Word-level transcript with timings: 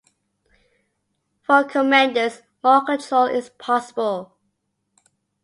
For 1.43 1.63
commanders, 1.63 2.41
more 2.63 2.83
control 2.83 3.27
is 3.27 3.51
possible. 3.59 4.35